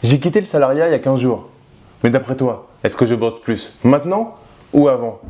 J'ai 0.00 0.20
quitté 0.20 0.38
le 0.38 0.46
salariat 0.46 0.86
il 0.86 0.92
y 0.92 0.94
a 0.94 1.00
15 1.00 1.18
jours. 1.18 1.48
Mais 2.04 2.10
d'après 2.10 2.36
toi, 2.36 2.68
est-ce 2.84 2.96
que 2.96 3.04
je 3.04 3.16
bosse 3.16 3.40
plus 3.40 3.76
maintenant 3.82 4.36
ou 4.72 4.86
avant? 4.88 5.20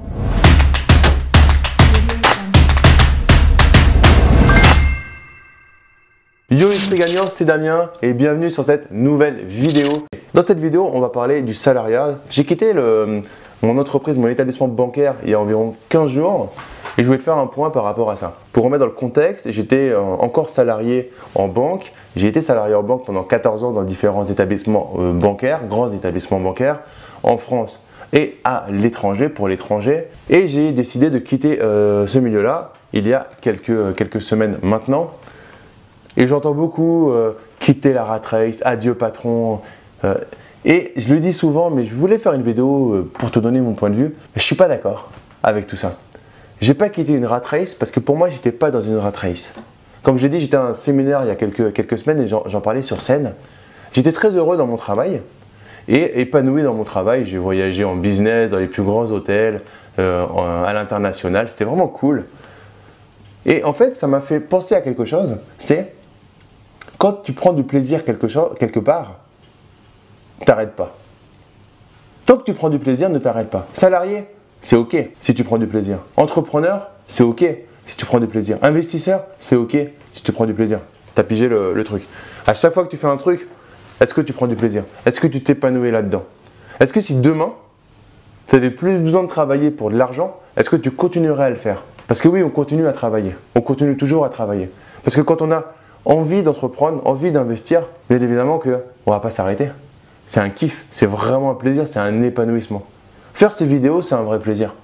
Yo 6.50 6.70
Esprit 6.70 6.98
Gagnant, 6.98 7.28
c'est 7.28 7.46
Damien 7.46 7.90
et 8.02 8.12
bienvenue 8.12 8.50
sur 8.50 8.64
cette 8.64 8.90
nouvelle 8.90 9.42
vidéo. 9.46 10.04
Dans 10.34 10.42
cette 10.42 10.58
vidéo, 10.58 10.90
on 10.92 11.00
va 11.00 11.08
parler 11.08 11.40
du 11.40 11.54
salariat. 11.54 12.18
J'ai 12.28 12.44
quitté 12.44 12.74
mon 13.62 13.78
entreprise, 13.78 14.18
mon 14.18 14.28
établissement 14.28 14.68
bancaire 14.68 15.14
il 15.24 15.30
y 15.30 15.34
a 15.34 15.40
environ 15.40 15.76
15 15.88 16.10
jours 16.10 16.52
et 16.98 17.02
je 17.02 17.06
voulais 17.06 17.18
te 17.18 17.22
faire 17.22 17.38
un 17.38 17.46
point 17.46 17.70
par 17.70 17.84
rapport 17.84 18.10
à 18.10 18.16
ça. 18.16 18.34
Pour 18.52 18.64
remettre 18.64 18.80
dans 18.80 18.86
le 18.86 18.92
contexte, 18.92 19.52
j'étais 19.52 19.90
euh, 19.90 20.00
encore 20.00 20.50
salarié 20.50 21.12
en 21.36 21.46
banque. 21.46 21.92
J'ai 22.16 22.26
été 22.26 22.40
salarié 22.40 22.74
en 22.74 22.82
banque 22.82 23.06
pendant 23.06 23.22
14 23.22 23.62
ans 23.62 23.70
dans 23.70 23.84
différents 23.84 24.24
établissements 24.24 24.94
euh, 24.98 25.12
bancaires, 25.12 25.64
grands 25.68 25.92
établissements 25.92 26.40
bancaires, 26.40 26.80
en 27.22 27.36
France 27.36 27.80
et 28.12 28.38
à 28.42 28.66
l'étranger, 28.70 29.28
pour 29.28 29.46
l'étranger. 29.46 30.06
Et 30.28 30.48
j'ai 30.48 30.72
décidé 30.72 31.08
de 31.10 31.18
quitter 31.20 31.62
euh, 31.62 32.08
ce 32.08 32.18
milieu-là 32.18 32.72
il 32.92 33.06
y 33.06 33.12
a 33.12 33.28
quelques, 33.42 33.94
quelques 33.94 34.20
semaines 34.20 34.58
maintenant. 34.62 35.12
Et 36.16 36.26
j'entends 36.26 36.54
beaucoup 36.54 37.12
quitter 37.60 37.92
la 37.92 38.02
rat 38.02 38.22
race, 38.24 38.60
adieu 38.64 38.94
patron. 38.94 39.60
et 40.64 40.92
je 40.96 41.12
le 41.12 41.20
dis 41.20 41.34
souvent, 41.34 41.70
mais 41.70 41.84
je 41.84 41.94
voulais 41.94 42.18
faire 42.18 42.32
une 42.32 42.42
vidéo 42.42 43.08
pour 43.12 43.30
te 43.30 43.38
donner 43.38 43.60
mon 43.60 43.74
point 43.74 43.90
de 43.90 43.94
vue, 43.94 44.08
mais 44.08 44.36
je 44.36 44.40
ne 44.40 44.46
suis 44.46 44.56
pas 44.56 44.68
d'accord 44.68 45.10
avec 45.44 45.66
tout 45.66 45.76
ça. 45.76 45.98
J'ai 46.60 46.74
pas 46.74 46.88
quitté 46.88 47.12
une 47.12 47.26
rat 47.26 47.42
race 47.44 47.74
parce 47.74 47.90
que 47.90 48.00
pour 48.00 48.16
moi, 48.16 48.30
j'étais 48.30 48.52
pas 48.52 48.70
dans 48.70 48.80
une 48.80 48.96
rat 48.96 49.12
race. 49.14 49.54
Comme 50.02 50.18
j'ai 50.18 50.28
dit, 50.28 50.40
j'étais 50.40 50.56
à 50.56 50.64
un 50.64 50.74
séminaire 50.74 51.22
il 51.24 51.28
y 51.28 51.30
a 51.30 51.36
quelques, 51.36 51.72
quelques 51.72 51.98
semaines 51.98 52.20
et 52.20 52.28
j'en 52.28 52.60
parlais 52.60 52.82
sur 52.82 53.02
scène. 53.02 53.34
J'étais 53.92 54.12
très 54.12 54.30
heureux 54.30 54.56
dans 54.56 54.66
mon 54.66 54.76
travail 54.76 55.22
et 55.88 56.20
épanoui 56.20 56.62
dans 56.62 56.74
mon 56.74 56.84
travail. 56.84 57.24
J'ai 57.24 57.38
voyagé 57.38 57.84
en 57.84 57.96
business, 57.96 58.50
dans 58.50 58.58
les 58.58 58.66
plus 58.66 58.82
grands 58.82 59.10
hôtels, 59.10 59.62
euh, 59.98 60.26
à 60.64 60.72
l'international. 60.72 61.48
C'était 61.50 61.64
vraiment 61.64 61.88
cool. 61.88 62.26
Et 63.46 63.64
en 63.64 63.72
fait, 63.72 63.96
ça 63.96 64.06
m'a 64.06 64.20
fait 64.20 64.40
penser 64.40 64.74
à 64.74 64.80
quelque 64.80 65.04
chose. 65.04 65.36
C'est 65.58 65.92
quand 66.98 67.22
tu 67.22 67.32
prends 67.32 67.52
du 67.52 67.62
plaisir 67.62 68.04
quelque, 68.04 68.28
chose, 68.28 68.50
quelque 68.58 68.80
part, 68.80 69.16
t'arrêtes 70.44 70.74
pas. 70.74 70.96
Tant 72.26 72.36
que 72.36 72.42
tu 72.42 72.52
prends 72.52 72.68
du 72.68 72.78
plaisir, 72.78 73.08
ne 73.08 73.18
t'arrête 73.18 73.48
pas. 73.48 73.66
Salarié, 73.72 74.26
c'est 74.60 74.76
OK 74.76 74.96
si 75.20 75.34
tu 75.34 75.44
prends 75.44 75.58
du 75.58 75.66
plaisir. 75.66 75.98
Entrepreneur, 76.16 76.90
c'est 77.06 77.22
OK 77.22 77.44
si 77.84 77.96
tu 77.96 78.04
prends 78.04 78.20
du 78.20 78.26
plaisir. 78.26 78.58
Investisseur, 78.62 79.24
c'est 79.38 79.56
OK 79.56 79.76
si 80.10 80.22
tu 80.22 80.32
prends 80.32 80.46
du 80.46 80.54
plaisir. 80.54 80.80
Tu 81.14 81.20
as 81.20 81.24
pigé 81.24 81.48
le, 81.48 81.82
truc. 81.84 82.02
À 82.46 82.54
chaque 82.54 82.74
fois 82.74 82.84
que 82.84 82.90
tu 82.90 82.96
fais 82.96 83.06
un 83.06 83.16
truc, 83.16 83.46
est-ce 84.00 84.14
que 84.14 84.20
tu 84.20 84.32
prends 84.32 84.46
du 84.46 84.56
plaisir? 84.56 84.84
Est-ce 85.06 85.20
que 85.20 85.26
tu 85.26 85.42
t'épanouis 85.42 85.90
là-dedans? 85.90 86.24
Est-ce 86.80 86.92
que 86.92 87.00
si 87.00 87.16
demain, 87.16 87.52
tu 88.46 88.54
n'avais 88.54 88.70
plus 88.70 88.98
besoin 88.98 89.22
de 89.22 89.28
travailler 89.28 89.70
pour 89.70 89.90
de 89.90 89.96
l'argent, 89.96 90.38
est-ce 90.56 90.70
que 90.70 90.76
tu 90.76 90.90
continuerais 90.90 91.44
à 91.44 91.50
le 91.50 91.56
faire? 91.56 91.82
Parce 92.06 92.20
que 92.20 92.28
oui, 92.28 92.42
on 92.42 92.50
continue 92.50 92.86
à 92.86 92.92
travailler. 92.92 93.34
On 93.54 93.60
continue 93.60 93.96
toujours 93.96 94.24
à 94.24 94.28
travailler. 94.28 94.70
Parce 95.04 95.16
que 95.16 95.20
quand 95.20 95.42
on 95.42 95.52
a 95.52 95.72
envie 96.04 96.42
d'entreprendre, 96.42 97.02
envie 97.06 97.32
d'investir, 97.32 97.82
bien 98.08 98.20
évidemment 98.20 98.58
qu'on 98.58 98.70
ne 98.70 99.12
va 99.12 99.20
pas 99.20 99.30
s'arrêter. 99.30 99.68
C'est 100.26 100.40
un 100.40 100.50
kiff, 100.50 100.84
c'est 100.90 101.06
vraiment 101.06 101.50
un 101.50 101.54
plaisir, 101.54 101.88
c'est 101.88 101.98
un 101.98 102.22
épanouissement. 102.22 102.84
Faire 103.38 103.52
ces 103.52 103.66
vidéos, 103.66 104.02
c'est 104.02 104.16
un 104.16 104.24
vrai 104.24 104.40
plaisir. 104.40 104.74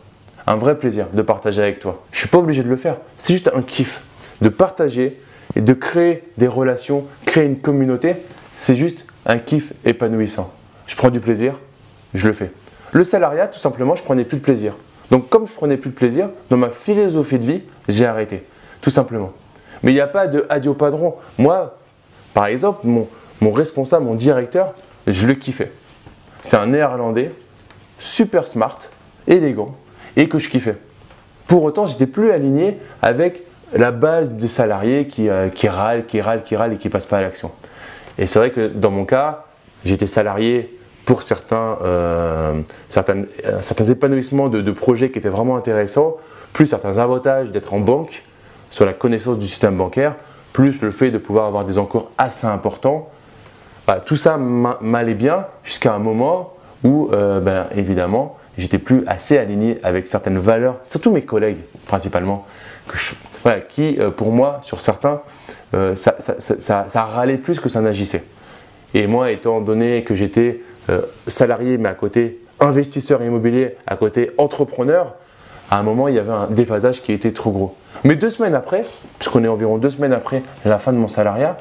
Un 0.46 0.54
vrai 0.54 0.78
plaisir 0.78 1.08
de 1.12 1.22
partager 1.22 1.60
avec 1.60 1.80
toi. 1.80 2.04
Je 2.12 2.18
ne 2.18 2.20
suis 2.20 2.28
pas 2.28 2.38
obligé 2.38 2.62
de 2.62 2.68
le 2.68 2.76
faire. 2.76 2.98
C'est 3.18 3.32
juste 3.32 3.50
un 3.52 3.62
kiff 3.62 4.00
de 4.42 4.48
partager 4.48 5.20
et 5.56 5.60
de 5.60 5.72
créer 5.72 6.22
des 6.38 6.46
relations, 6.46 7.04
créer 7.26 7.46
une 7.46 7.58
communauté. 7.58 8.14
C'est 8.52 8.76
juste 8.76 9.06
un 9.26 9.38
kiff 9.38 9.72
épanouissant. 9.84 10.52
Je 10.86 10.94
prends 10.94 11.10
du 11.10 11.18
plaisir, 11.18 11.54
je 12.14 12.28
le 12.28 12.32
fais. 12.32 12.52
Le 12.92 13.02
salariat, 13.02 13.48
tout 13.48 13.58
simplement, 13.58 13.96
je 13.96 14.04
prenais 14.04 14.22
plus 14.22 14.36
de 14.36 14.42
plaisir. 14.44 14.76
Donc, 15.10 15.28
comme 15.28 15.48
je 15.48 15.52
prenais 15.52 15.76
plus 15.76 15.90
de 15.90 15.96
plaisir, 15.96 16.30
dans 16.48 16.56
ma 16.56 16.70
philosophie 16.70 17.40
de 17.40 17.46
vie, 17.46 17.62
j'ai 17.88 18.06
arrêté. 18.06 18.44
Tout 18.80 18.90
simplement. 18.90 19.32
Mais 19.82 19.90
il 19.90 19.94
n'y 19.96 20.00
a 20.00 20.06
pas 20.06 20.28
de 20.28 20.46
adieu 20.48 20.74
padron. 20.74 21.16
Moi, 21.38 21.76
par 22.32 22.46
exemple, 22.46 22.86
mon, 22.86 23.08
mon 23.40 23.50
responsable, 23.50 24.04
mon 24.04 24.14
directeur, 24.14 24.74
je 25.08 25.26
le 25.26 25.34
kiffais. 25.34 25.72
C'est 26.40 26.56
un 26.56 26.66
néerlandais 26.66 27.32
super 27.98 28.46
smart, 28.46 28.78
élégant 29.26 29.74
et 30.16 30.28
que 30.28 30.38
je 30.38 30.48
kiffais. 30.48 30.76
Pour 31.46 31.62
autant, 31.64 31.86
j'étais 31.86 32.06
plus 32.06 32.30
aligné 32.30 32.78
avec 33.02 33.42
la 33.72 33.90
base 33.90 34.30
des 34.30 34.48
salariés 34.48 35.06
qui, 35.06 35.28
euh, 35.28 35.48
qui 35.48 35.68
râlent, 35.68 36.06
qui 36.06 36.20
râlent, 36.20 36.42
qui 36.42 36.56
râlent 36.56 36.72
et 36.72 36.76
qui 36.76 36.88
passent 36.88 37.06
pas 37.06 37.18
à 37.18 37.22
l'action. 37.22 37.50
Et 38.18 38.26
c'est 38.26 38.38
vrai 38.38 38.50
que 38.50 38.68
dans 38.68 38.90
mon 38.90 39.04
cas, 39.04 39.44
j'étais 39.84 40.06
salarié 40.06 40.78
pour 41.04 41.22
certains, 41.22 41.78
euh, 41.82 42.60
certains, 42.88 43.24
euh, 43.44 43.60
certains, 43.60 43.86
épanouissements 43.86 44.48
de, 44.48 44.72
projets 44.72 45.10
qui 45.10 45.18
étaient 45.18 45.28
vraiment 45.28 45.56
intéressants, 45.56 46.16
plus 46.52 46.66
certains 46.66 46.98
avantages 46.98 47.52
d'être 47.52 47.74
en 47.74 47.80
banque, 47.80 48.22
sur 48.70 48.86
la 48.86 48.92
connaissance 48.92 49.38
du 49.38 49.46
système 49.46 49.76
bancaire, 49.76 50.14
plus 50.52 50.80
le 50.80 50.90
fait 50.90 51.10
de 51.10 51.18
pouvoir 51.18 51.46
avoir 51.46 51.64
des 51.64 51.78
encours 51.78 52.10
assez 52.16 52.46
importants. 52.46 53.10
Bah, 53.86 54.00
tout 54.04 54.16
ça 54.16 54.38
m'allait 54.38 55.14
bien 55.14 55.46
jusqu'à 55.62 55.92
un 55.92 55.98
moment 55.98 56.53
où, 56.84 57.08
euh, 57.12 57.40
ben, 57.40 57.66
évidemment, 57.74 58.36
j'étais 58.58 58.78
plus 58.78 59.02
assez 59.06 59.38
aligné 59.38 59.78
avec 59.82 60.06
certaines 60.06 60.38
valeurs, 60.38 60.76
surtout 60.84 61.10
mes 61.10 61.22
collègues 61.22 61.58
principalement, 61.86 62.46
qui, 63.68 63.96
euh, 63.98 64.10
pour 64.10 64.30
moi, 64.30 64.60
sur 64.62 64.80
certains, 64.80 65.22
euh, 65.74 65.96
ça, 65.96 66.16
ça, 66.20 67.04
râlait 67.04 67.38
plus 67.38 67.58
que 67.58 67.68
ça 67.68 67.80
n'agissait. 67.80 68.22
Et 68.92 69.06
moi, 69.06 69.32
étant 69.32 69.60
donné 69.60 70.04
que 70.04 70.14
j'étais 70.14 70.60
salarié, 71.26 71.78
mais 71.78 71.88
à 71.88 71.94
côté 71.94 72.38
investisseur 72.60 73.22
immobilier, 73.22 73.76
à 73.86 73.96
côté 73.96 74.30
entrepreneur, 74.38 75.14
à 75.70 75.78
un 75.78 75.82
moment, 75.82 76.06
il 76.08 76.14
y 76.14 76.18
avait 76.18 76.30
un 76.30 76.46
déphasage 76.46 77.02
qui 77.02 77.12
était 77.12 77.32
trop 77.32 77.50
gros. 77.50 77.74
Mais 78.04 78.14
deux 78.14 78.30
semaines 78.30 78.54
après, 78.54 78.84
puisqu'on 79.18 79.42
est 79.42 79.48
environ 79.48 79.78
deux 79.78 79.90
semaines 79.90 80.12
après 80.12 80.42
la 80.64 80.78
fin 80.78 80.92
de 80.92 80.98
mon 80.98 81.08
salariat, 81.08 81.56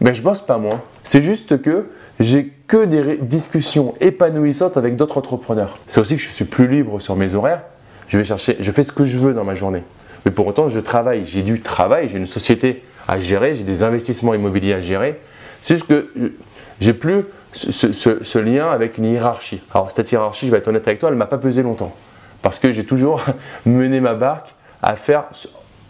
ben, 0.00 0.12
je 0.12 0.20
bosse 0.20 0.40
pas 0.40 0.58
moins. 0.58 0.80
C'est 1.10 1.22
juste 1.22 1.60
que 1.60 1.86
j'ai 2.20 2.52
que 2.68 2.84
des 2.84 3.16
discussions 3.16 3.94
épanouissantes 3.98 4.76
avec 4.76 4.94
d'autres 4.94 5.18
entrepreneurs. 5.18 5.76
C'est 5.88 5.98
aussi 5.98 6.14
que 6.14 6.22
je 6.22 6.28
suis 6.28 6.44
plus 6.44 6.68
libre 6.68 7.00
sur 7.00 7.16
mes 7.16 7.34
horaires. 7.34 7.62
Je 8.06 8.16
vais 8.16 8.22
chercher, 8.22 8.56
je 8.60 8.70
fais 8.70 8.84
ce 8.84 8.92
que 8.92 9.04
je 9.04 9.18
veux 9.18 9.34
dans 9.34 9.42
ma 9.42 9.56
journée. 9.56 9.82
Mais 10.24 10.30
pour 10.30 10.46
autant, 10.46 10.68
je 10.68 10.78
travaille. 10.78 11.24
J'ai 11.24 11.42
du 11.42 11.62
travail, 11.62 12.08
j'ai 12.10 12.16
une 12.16 12.28
société 12.28 12.84
à 13.08 13.18
gérer, 13.18 13.56
j'ai 13.56 13.64
des 13.64 13.82
investissements 13.82 14.34
immobiliers 14.34 14.74
à 14.74 14.80
gérer. 14.80 15.18
C'est 15.62 15.74
juste 15.74 15.88
que 15.88 16.12
euh, 16.16 16.38
j'ai 16.80 16.94
plus 16.94 17.24
ce, 17.54 18.38
lien 18.38 18.70
avec 18.70 18.96
une 18.96 19.06
hiérarchie. 19.06 19.60
Alors 19.74 19.90
cette 19.90 20.12
hiérarchie, 20.12 20.46
je 20.46 20.52
vais 20.52 20.58
être 20.58 20.68
honnête 20.68 20.86
avec 20.86 21.00
toi, 21.00 21.08
elle 21.08 21.16
m'a 21.16 21.26
pas 21.26 21.38
pesé 21.38 21.64
longtemps. 21.64 21.92
Parce 22.40 22.60
que 22.60 22.70
j'ai 22.70 22.84
toujours 22.84 23.20
mené 23.66 23.98
ma 23.98 24.14
barque 24.14 24.54
à 24.80 24.94
faire 24.94 25.24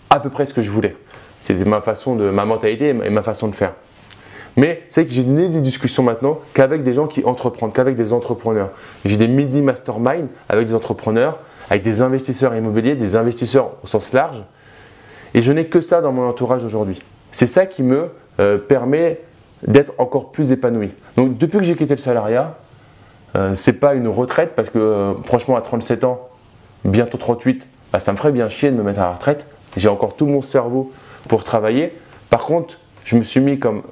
à 0.08 0.18
peu 0.18 0.30
près 0.30 0.46
ce 0.46 0.54
que 0.54 0.62
je 0.62 0.70
voulais. 0.70 0.96
C'était 1.42 1.66
ma 1.66 1.82
façon 1.82 2.16
de, 2.16 2.30
ma 2.30 2.46
mentalité 2.46 2.88
et 2.88 3.10
ma 3.10 3.22
façon 3.22 3.48
de 3.48 3.54
faire. 3.54 3.74
Mais 4.56 4.82
c'est 4.88 5.04
que 5.04 5.12
j'ai 5.12 5.22
des 5.22 5.60
discussions 5.60 6.02
maintenant 6.02 6.40
qu'avec 6.54 6.82
des 6.82 6.94
gens 6.94 7.06
qui 7.06 7.24
entreprennent, 7.24 7.72
qu'avec 7.72 7.94
des 7.94 8.12
entrepreneurs. 8.12 8.70
J'ai 9.04 9.16
des 9.16 9.28
mini 9.28 9.62
mastermind 9.62 10.26
avec 10.48 10.66
des 10.66 10.74
entrepreneurs, 10.74 11.38
avec 11.70 11.82
des 11.82 12.02
investisseurs 12.02 12.54
immobiliers, 12.54 12.96
des 12.96 13.16
investisseurs 13.16 13.72
au 13.84 13.86
sens 13.86 14.12
large. 14.12 14.42
Et 15.34 15.42
je 15.42 15.52
n'ai 15.52 15.66
que 15.66 15.80
ça 15.80 16.00
dans 16.00 16.12
mon 16.12 16.28
entourage 16.28 16.64
aujourd'hui. 16.64 17.00
C'est 17.30 17.46
ça 17.46 17.66
qui 17.66 17.82
me 17.82 18.10
euh, 18.40 18.58
permet 18.58 19.20
d'être 19.66 19.92
encore 19.98 20.32
plus 20.32 20.50
épanoui. 20.50 20.90
Donc 21.16 21.38
depuis 21.38 21.58
que 21.58 21.64
j'ai 21.64 21.76
quitté 21.76 21.94
le 21.94 22.00
salariat, 22.00 22.56
euh, 23.36 23.54
ce 23.54 23.70
n'est 23.70 23.76
pas 23.76 23.94
une 23.94 24.08
retraite 24.08 24.54
parce 24.56 24.70
que 24.70 24.78
euh, 24.78 25.14
franchement 25.24 25.56
à 25.56 25.60
37 25.60 26.02
ans, 26.02 26.28
bientôt 26.84 27.18
38, 27.18 27.66
bah, 27.92 28.00
ça 28.00 28.12
me 28.12 28.16
ferait 28.16 28.32
bien 28.32 28.48
chier 28.48 28.72
de 28.72 28.76
me 28.76 28.82
mettre 28.82 29.00
à 29.00 29.04
la 29.04 29.12
retraite. 29.12 29.46
J'ai 29.76 29.88
encore 29.88 30.16
tout 30.16 30.26
mon 30.26 30.42
cerveau 30.42 30.90
pour 31.28 31.44
travailler. 31.44 31.92
Par 32.30 32.44
contre, 32.44 32.78
je 33.04 33.16
me 33.16 33.22
suis 33.22 33.40
mis 33.40 33.58
comme 33.58 33.82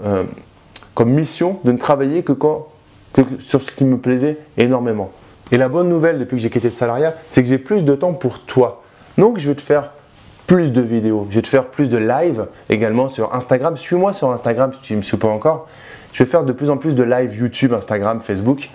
comme 0.99 1.11
mission 1.11 1.61
de 1.63 1.71
ne 1.71 1.79
travailler 1.79 2.25
que, 2.25 2.33
quand, 2.33 2.67
sur 3.39 3.63
ce 3.63 3.71
qui 3.71 3.85
me 3.85 3.99
plaisait 3.99 4.37
énormément. 4.57 5.13
Et 5.53 5.57
la 5.57 5.69
bonne 5.69 5.89
nouvelle 5.89 6.19
depuis 6.19 6.39
que 6.39 6.43
j'ai 6.43 6.51
quitté 6.51 6.71
le 6.71 6.75
salariat, 6.75 7.15
c'est 7.29 7.41
que 7.41 7.49
j'ai 7.49 7.59
plus 7.59 7.85
de 7.85 7.95
temps 7.95 8.15
pour 8.15 8.41
toi. 8.41 8.83
Donc 9.17 9.39
je 9.39 9.49
vais 9.49 9.55
te 9.55 9.63
faire 9.63 9.93
plus 10.49 10.73
de 10.73 10.81
vidéos, 10.81 11.29
je 11.31 11.37
vais 11.37 11.43
te 11.43 11.47
faire 11.47 11.67
plus 11.67 11.89
de 11.89 11.99
live 11.99 12.47
également 12.69 13.09
sur 13.09 13.33
Instagram. 13.33 13.77
Suis-moi 13.77 14.13
sur 14.13 14.33
Instagram 14.33 14.73
si 14.75 14.81
tu 14.81 14.93
ne 14.95 14.99
me 14.99 15.03
suis 15.03 15.17
pas 15.17 15.29
encore. 15.29 15.69
Je 16.13 16.25
vais 16.25 16.29
faire 16.29 16.43
de 16.43 16.51
plus 16.51 16.69
en 16.69 16.79
plus 16.79 16.97
de 16.97 17.05
live 17.05 17.33
YouTube, 17.33 17.73
Instagram, 17.75 18.21
Facebook 18.21 18.69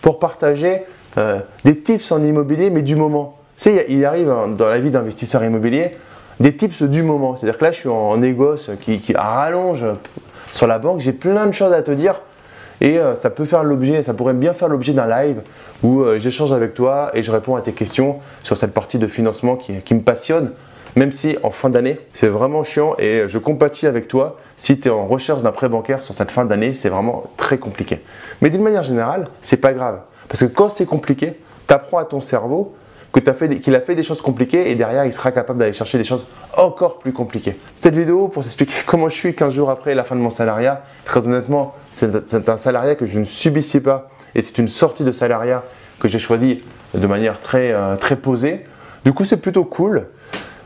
pour 0.00 0.18
partager 0.18 0.82
euh, 1.16 1.38
des 1.64 1.78
tips 1.78 2.10
en 2.10 2.24
immobilier, 2.24 2.70
mais 2.70 2.82
du 2.82 2.96
moment. 2.96 3.36
Tu 3.56 3.70
sais, 3.70 3.86
il 3.88 4.04
arrive 4.04 4.26
dans 4.26 4.68
la 4.68 4.78
vie 4.78 4.90
d'investisseur 4.90 5.44
immobilier 5.44 5.92
des 6.40 6.56
tips 6.56 6.82
du 6.82 7.04
moment. 7.04 7.36
C'est-à-dire 7.36 7.56
que 7.56 7.64
là, 7.66 7.70
je 7.70 7.78
suis 7.78 7.88
en 7.88 8.16
négoce 8.16 8.70
qui, 8.80 8.98
qui 8.98 9.14
rallonge 9.14 9.84
sur 10.52 10.66
la 10.66 10.78
banque. 10.78 11.00
J'ai 11.00 11.12
plein 11.12 11.46
de 11.46 11.52
choses 11.52 11.72
à 11.72 11.82
te 11.82 11.90
dire 11.90 12.20
et 12.80 12.98
euh, 12.98 13.14
ça 13.14 13.30
peut 13.30 13.44
faire 13.44 13.64
l'objet, 13.64 14.02
ça 14.02 14.14
pourrait 14.14 14.34
bien 14.34 14.52
faire 14.52 14.68
l'objet 14.68 14.92
d'un 14.92 15.06
live 15.06 15.40
où 15.82 16.02
euh, 16.02 16.18
j'échange 16.18 16.52
avec 16.52 16.74
toi 16.74 17.10
et 17.14 17.22
je 17.22 17.30
réponds 17.30 17.56
à 17.56 17.60
tes 17.60 17.72
questions 17.72 18.16
sur 18.42 18.56
cette 18.56 18.74
partie 18.74 18.98
de 18.98 19.06
financement 19.06 19.56
qui, 19.56 19.94
me 19.94 20.00
passionne. 20.00 20.52
Même 20.94 21.12
si 21.12 21.36
en 21.42 21.50
fin 21.50 21.70
d'année, 21.70 21.98
c'est 22.12 22.28
vraiment 22.28 22.64
chiant 22.64 22.94
et 22.98 23.24
je 23.26 23.38
compatis 23.38 23.86
avec 23.86 24.08
toi. 24.08 24.36
Si 24.56 24.78
tu 24.78 24.88
es 24.88 24.90
en 24.90 25.06
recherche 25.06 25.42
d'un 25.42 25.52
prêt 25.52 25.68
bancaire 25.68 26.02
sur 26.02 26.14
cette 26.14 26.30
fin 26.30 26.44
d'année, 26.44 26.74
c'est 26.74 26.90
vraiment 26.90 27.24
très 27.36 27.56
compliqué. 27.56 28.00
Mais 28.42 28.50
d'une 28.50 28.62
manière 28.62 28.82
générale, 28.82 29.28
c'est 29.40 29.56
pas 29.56 29.72
grave. 29.72 30.00
Parce 30.28 30.40
que 30.40 30.46
quand 30.46 30.68
c'est 30.68 30.84
compliqué, 30.84 31.38
tu 31.66 31.74
apprends 31.74 31.98
à 31.98 32.04
ton 32.04 32.20
cerveau 32.20 32.74
qu'il 33.12 33.74
a, 33.74 33.80
fait, 33.80 33.94
des 33.94 34.02
choses 34.02 34.22
compliquées 34.22 34.70
et 34.70 34.74
derrière, 34.74 35.04
il 35.04 35.12
sera 35.12 35.32
capable 35.32 35.58
d'aller 35.58 35.72
chercher 35.72 35.98
des 35.98 36.04
choses 36.04 36.24
encore 36.56 36.98
plus 36.98 37.12
compliquées. 37.12 37.56
Cette 37.76 37.94
vidéo, 37.94 38.28
pour 38.28 38.42
t'expliquer 38.42 38.72
comment 38.86 39.08
je 39.08 39.16
suis 39.16 39.34
15 39.34 39.52
jours 39.52 39.70
après 39.70 39.94
la 39.94 40.04
fin 40.04 40.16
de 40.16 40.20
mon 40.20 40.30
salariat, 40.30 40.82
très 41.04 41.26
honnêtement, 41.26 41.74
c'est 41.92 42.48
un 42.48 42.56
salariat 42.56 42.94
que 42.94 43.06
je 43.06 43.18
ne 43.18 43.24
subissais 43.24 43.80
pas 43.80 44.08
et 44.34 44.42
c'est 44.42 44.58
une 44.58 44.68
sortie 44.68 45.04
de 45.04 45.12
salariat 45.12 45.62
que 46.00 46.08
j'ai 46.08 46.18
choisi 46.18 46.62
de 46.94 47.06
manière 47.06 47.38
très, 47.40 47.72
euh, 47.72 47.96
très 47.96 48.16
posée. 48.16 48.64
Du 49.04 49.12
coup, 49.12 49.24
c'est 49.24 49.36
plutôt 49.36 49.64
cool. 49.64 50.06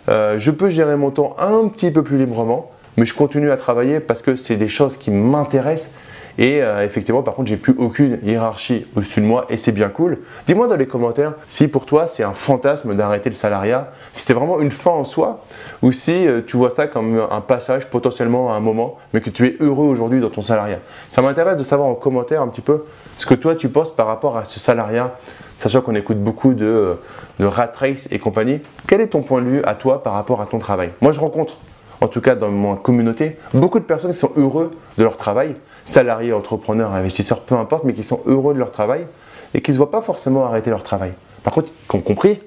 Euh, 0.08 0.38
je 0.38 0.50
peux 0.50 0.70
gérer 0.70 0.96
mon 0.96 1.10
temps 1.10 1.36
un 1.38 1.68
petit 1.68 1.90
peu 1.90 2.02
plus 2.02 2.16
librement, 2.16 2.70
mais 2.96 3.06
je 3.06 3.14
continue 3.14 3.50
à 3.50 3.56
travailler 3.56 4.00
parce 4.00 4.22
que 4.22 4.36
c'est 4.36 4.56
des 4.56 4.68
choses 4.68 4.96
qui 4.96 5.10
m'intéressent 5.10 5.92
et 6.38 6.62
euh, 6.62 6.84
effectivement, 6.84 7.22
par 7.22 7.34
contre, 7.34 7.48
j'ai 7.48 7.56
plus 7.56 7.74
aucune 7.78 8.18
hiérarchie 8.22 8.86
au-dessus 8.94 9.20
de 9.20 9.26
moi 9.26 9.46
et 9.48 9.56
c'est 9.56 9.72
bien 9.72 9.88
cool. 9.88 10.18
Dis-moi 10.46 10.66
dans 10.66 10.76
les 10.76 10.86
commentaires 10.86 11.34
si 11.46 11.68
pour 11.68 11.86
toi 11.86 12.06
c'est 12.06 12.22
un 12.22 12.34
fantasme 12.34 12.94
d'arrêter 12.94 13.30
le 13.30 13.34
salariat, 13.34 13.92
si 14.12 14.22
c'est 14.22 14.34
vraiment 14.34 14.60
une 14.60 14.70
fin 14.70 14.90
en 14.90 15.04
soi 15.04 15.44
ou 15.82 15.92
si 15.92 16.26
euh, 16.26 16.42
tu 16.46 16.56
vois 16.56 16.70
ça 16.70 16.86
comme 16.86 17.26
un 17.30 17.40
passage 17.40 17.86
potentiellement 17.86 18.52
à 18.52 18.56
un 18.56 18.60
moment, 18.60 18.98
mais 19.12 19.20
que 19.20 19.30
tu 19.30 19.46
es 19.46 19.56
heureux 19.60 19.86
aujourd'hui 19.86 20.20
dans 20.20 20.30
ton 20.30 20.42
salariat. 20.42 20.80
Ça 21.10 21.22
m'intéresse 21.22 21.56
de 21.56 21.64
savoir 21.64 21.88
en 21.88 21.94
commentaire 21.94 22.42
un 22.42 22.48
petit 22.48 22.60
peu 22.60 22.84
ce 23.18 23.26
que 23.26 23.34
toi 23.34 23.54
tu 23.54 23.68
penses 23.68 23.94
par 23.94 24.06
rapport 24.06 24.36
à 24.36 24.44
ce 24.44 24.60
salariat, 24.60 25.14
sachant 25.56 25.80
qu'on 25.80 25.94
écoute 25.94 26.18
beaucoup 26.18 26.54
de, 26.54 26.98
de 27.38 27.44
rat 27.44 27.72
race 27.74 28.08
et 28.10 28.18
compagnie. 28.18 28.60
Quel 28.86 29.00
est 29.00 29.08
ton 29.08 29.22
point 29.22 29.40
de 29.40 29.48
vue 29.48 29.62
à 29.64 29.74
toi 29.74 30.02
par 30.02 30.12
rapport 30.12 30.40
à 30.40 30.46
ton 30.46 30.58
travail? 30.58 30.90
Moi, 31.00 31.12
je 31.12 31.20
rencontre 31.20 31.58
en 32.00 32.08
tout 32.08 32.20
cas 32.20 32.34
dans 32.34 32.50
ma 32.50 32.76
communauté, 32.76 33.36
beaucoup 33.54 33.78
de 33.78 33.84
personnes 33.84 34.12
qui 34.12 34.18
sont 34.18 34.32
heureux 34.36 34.70
de 34.98 35.02
leur 35.02 35.16
travail, 35.16 35.56
salariés, 35.84 36.32
entrepreneurs, 36.32 36.92
investisseurs, 36.92 37.40
peu 37.40 37.54
importe, 37.54 37.84
mais 37.84 37.94
qui 37.94 38.04
sont 38.04 38.20
heureux 38.26 38.54
de 38.54 38.58
leur 38.58 38.70
travail 38.70 39.06
et 39.54 39.60
qui 39.60 39.70
ne 39.70 39.74
se 39.74 39.78
voient 39.78 39.90
pas 39.90 40.02
forcément 40.02 40.44
arrêter 40.44 40.70
leur 40.70 40.82
travail. 40.82 41.12
Par 41.42 41.52
contre, 41.52 41.70
qui 41.88 41.96
ont 41.96 42.00
compris 42.00 42.40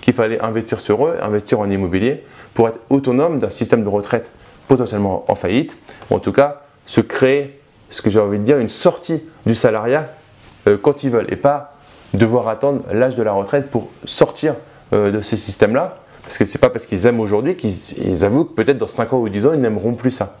qu'il 0.00 0.14
fallait 0.14 0.40
investir 0.40 0.80
sur 0.80 1.06
eux, 1.06 1.16
investir 1.20 1.60
en 1.60 1.68
immobilier 1.70 2.24
pour 2.54 2.68
être 2.68 2.78
autonome 2.90 3.38
d'un 3.38 3.50
système 3.50 3.82
de 3.82 3.88
retraite 3.88 4.30
potentiellement 4.68 5.24
en 5.28 5.34
faillite, 5.34 5.76
ou 6.10 6.14
en 6.14 6.18
tout 6.18 6.32
cas 6.32 6.62
se 6.86 7.00
créer, 7.00 7.60
ce 7.90 8.02
que 8.02 8.10
j'ai 8.10 8.20
envie 8.20 8.38
de 8.38 8.44
dire, 8.44 8.58
une 8.58 8.68
sortie 8.68 9.22
du 9.44 9.54
salariat 9.54 10.08
euh, 10.66 10.78
quand 10.80 11.02
ils 11.02 11.10
veulent 11.10 11.26
et 11.28 11.36
pas 11.36 11.74
devoir 12.14 12.48
attendre 12.48 12.82
l'âge 12.92 13.16
de 13.16 13.22
la 13.22 13.32
retraite 13.32 13.70
pour 13.70 13.88
sortir 14.04 14.54
euh, 14.92 15.10
de 15.10 15.20
ces 15.20 15.36
systèmes-là 15.36 15.98
parce 16.26 16.38
que 16.38 16.44
c'est 16.44 16.58
pas 16.58 16.70
parce 16.70 16.86
qu'ils 16.86 17.06
aiment 17.06 17.20
aujourd'hui 17.20 17.56
qu'ils 17.56 18.24
avouent 18.24 18.44
que 18.44 18.52
peut-être 18.52 18.78
dans 18.78 18.88
5 18.88 19.12
ans 19.12 19.18
ou 19.18 19.28
10 19.28 19.46
ans, 19.46 19.52
ils 19.54 19.60
n'aimeront 19.60 19.94
plus 19.94 20.10
ça. 20.10 20.38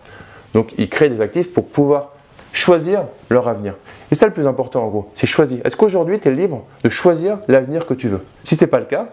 Donc 0.52 0.74
ils 0.78 0.88
créent 0.88 1.08
des 1.08 1.20
actifs 1.20 1.52
pour 1.52 1.68
pouvoir 1.68 2.10
choisir 2.52 3.04
leur 3.30 3.46
avenir. 3.48 3.74
Et 4.10 4.14
ça 4.14 4.26
le 4.26 4.32
plus 4.32 4.46
important 4.46 4.82
en 4.84 4.88
gros, 4.88 5.10
c'est 5.14 5.26
choisir. 5.26 5.60
Est-ce 5.64 5.76
qu'aujourd'hui 5.76 6.18
tu 6.18 6.28
es 6.28 6.30
libre 6.32 6.64
de 6.82 6.88
choisir 6.88 7.38
l'avenir 7.48 7.86
que 7.86 7.94
tu 7.94 8.08
veux? 8.08 8.24
Si 8.44 8.56
ce 8.56 8.64
n'est 8.64 8.70
pas 8.70 8.80
le 8.80 8.86
cas, 8.86 9.06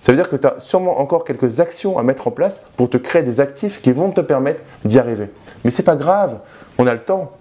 ça 0.00 0.12
veut 0.12 0.16
dire 0.16 0.28
que 0.28 0.36
tu 0.36 0.46
as 0.46 0.60
sûrement 0.60 1.00
encore 1.00 1.24
quelques 1.24 1.60
actions 1.60 1.98
à 1.98 2.02
mettre 2.02 2.28
en 2.28 2.30
place 2.30 2.62
pour 2.76 2.88
te 2.88 2.96
créer 2.96 3.22
des 3.22 3.40
actifs 3.40 3.82
qui 3.82 3.92
vont 3.92 4.12
te 4.12 4.20
permettre 4.20 4.62
d'y 4.84 4.98
arriver. 4.98 5.28
Mais 5.64 5.70
c'est 5.70 5.82
pas 5.82 5.96
grave, 5.96 6.38
on 6.78 6.86
a 6.86 6.92
le 6.92 7.00
temps. 7.00 7.32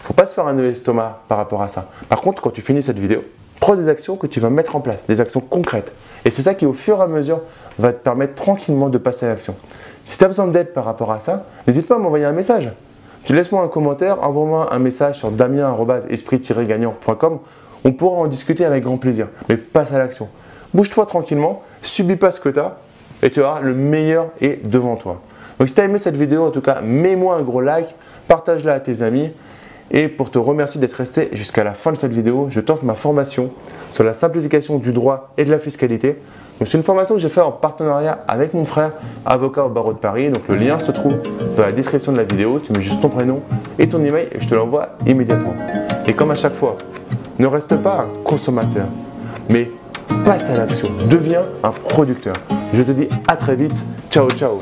Il 0.00 0.06
faut 0.06 0.14
pas 0.14 0.26
se 0.26 0.34
faire 0.34 0.46
un 0.46 0.58
estomac 0.58 1.20
par 1.28 1.36
rapport 1.36 1.60
à 1.60 1.68
ça. 1.68 1.90
Par 2.08 2.20
contre, 2.22 2.40
quand 2.40 2.50
tu 2.50 2.62
finis 2.62 2.82
cette 2.82 2.98
vidéo, 2.98 3.22
prends 3.60 3.76
des 3.76 3.88
actions 3.88 4.16
que 4.16 4.26
tu 4.26 4.40
vas 4.40 4.50
mettre 4.50 4.74
en 4.74 4.80
place, 4.80 5.06
des 5.06 5.20
actions 5.20 5.40
concrètes. 5.40 5.92
Et 6.24 6.30
c'est 6.30 6.42
ça 6.42 6.54
qui, 6.54 6.66
au 6.66 6.72
fur 6.72 6.98
et 6.98 7.02
à 7.02 7.06
mesure, 7.06 7.42
va 7.78 7.92
te 7.92 8.02
permettre 8.02 8.34
tranquillement 8.34 8.88
de 8.88 8.98
passer 8.98 9.26
à 9.26 9.28
l'action. 9.28 9.54
Si 10.04 10.18
tu 10.18 10.24
as 10.24 10.28
besoin 10.28 10.48
d'aide 10.48 10.72
par 10.72 10.84
rapport 10.84 11.12
à 11.12 11.20
ça, 11.20 11.46
n'hésite 11.66 11.86
pas 11.86 11.96
à 11.96 11.98
m'envoyer 11.98 12.24
un 12.24 12.32
message. 12.32 12.72
Tu 13.24 13.34
laisses-moi 13.34 13.62
un 13.62 13.68
commentaire, 13.68 14.26
envoie-moi 14.26 14.72
un 14.72 14.78
message 14.78 15.18
sur 15.18 15.30
damien-esprit-gagnant.com. 15.30 17.38
On 17.84 17.92
pourra 17.92 18.22
en 18.22 18.26
discuter 18.26 18.64
avec 18.64 18.84
grand 18.84 18.96
plaisir. 18.96 19.28
Mais 19.48 19.56
passe 19.56 19.92
à 19.92 19.98
l'action. 19.98 20.28
Bouge-toi 20.74 21.06
tranquillement, 21.06 21.62
subis 21.82 22.16
pas 22.16 22.30
ce 22.30 22.40
que 22.40 22.48
tu 22.48 22.60
as 22.60 22.76
et 23.22 23.30
tu 23.30 23.40
verras 23.40 23.60
le 23.60 23.74
meilleur 23.74 24.28
est 24.40 24.66
devant 24.66 24.96
toi. 24.96 25.20
Donc 25.58 25.68
si 25.68 25.74
tu 25.74 25.80
as 25.80 25.84
aimé 25.84 25.98
cette 25.98 26.16
vidéo, 26.16 26.46
en 26.46 26.50
tout 26.50 26.62
cas, 26.62 26.80
mets-moi 26.80 27.36
un 27.36 27.42
gros 27.42 27.60
like, 27.60 27.94
partage-la 28.28 28.74
à 28.74 28.80
tes 28.80 29.02
amis 29.02 29.30
et 29.90 30.08
pour 30.08 30.30
te 30.30 30.38
remercier 30.38 30.80
d'être 30.80 30.94
resté 30.94 31.30
jusqu'à 31.32 31.64
la 31.64 31.74
fin 31.74 31.92
de 31.92 31.96
cette 31.96 32.12
vidéo, 32.12 32.46
je 32.48 32.60
t'offre 32.60 32.84
ma 32.84 32.94
formation 32.94 33.50
sur 33.90 34.04
la 34.04 34.14
simplification 34.14 34.78
du 34.78 34.92
droit 34.92 35.32
et 35.36 35.44
de 35.44 35.50
la 35.50 35.58
fiscalité. 35.58 36.18
C'est 36.64 36.76
une 36.76 36.82
formation 36.82 37.14
que 37.14 37.20
j'ai 37.20 37.30
faite 37.30 37.42
en 37.42 37.52
partenariat 37.52 38.22
avec 38.28 38.52
mon 38.52 38.64
frère, 38.64 38.92
avocat 39.24 39.64
au 39.64 39.70
barreau 39.70 39.94
de 39.94 39.98
Paris. 39.98 40.30
Donc 40.30 40.46
le 40.48 40.56
lien 40.56 40.78
se 40.78 40.92
trouve 40.92 41.14
dans 41.56 41.62
la 41.62 41.72
description 41.72 42.12
de 42.12 42.18
la 42.18 42.24
vidéo. 42.24 42.60
Tu 42.60 42.72
mets 42.72 42.82
juste 42.82 43.00
ton 43.00 43.08
prénom 43.08 43.40
et 43.78 43.88
ton 43.88 44.02
email 44.04 44.28
et 44.30 44.40
je 44.40 44.46
te 44.46 44.54
l'envoie 44.54 44.90
immédiatement. 45.06 45.54
Et 46.06 46.12
comme 46.12 46.30
à 46.30 46.34
chaque 46.34 46.54
fois, 46.54 46.76
ne 47.38 47.46
reste 47.46 47.74
pas 47.76 48.04
un 48.04 48.22
consommateur, 48.22 48.86
mais 49.48 49.70
passe 50.24 50.50
à 50.50 50.56
l'action. 50.58 50.90
Deviens 51.08 51.44
un 51.64 51.70
producteur. 51.70 52.34
Je 52.74 52.82
te 52.82 52.92
dis 52.92 53.08
à 53.26 53.36
très 53.36 53.56
vite. 53.56 53.82
Ciao, 54.10 54.28
ciao. 54.28 54.58